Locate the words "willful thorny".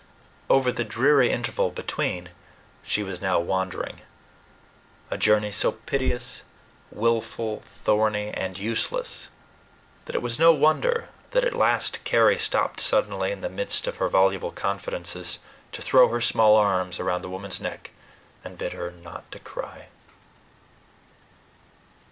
6.89-8.31